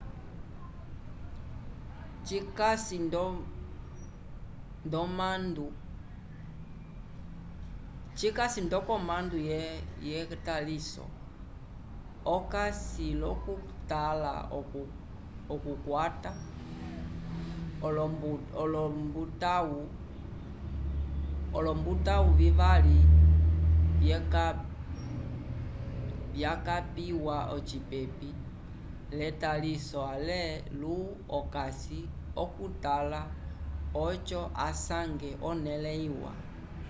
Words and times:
cikasi 8.17 8.61
nd'okomandu 8.67 9.37
yetaliso 10.07 11.05
okasi 12.35 13.07
l'okutala 13.21 14.33
okukwata 15.53 16.31
olombutãwu 21.57 22.29
vivali 22.39 22.97
vyakapiwa 26.35 27.37
ocipepi 27.55 28.29
l'etaliso 29.17 29.99
ale 30.15 30.41
lu-okasi 30.79 31.99
okutala 32.43 33.21
oco 34.05 34.41
asange 34.67 35.29
onẽle 35.49 35.91
iwa 36.09 36.31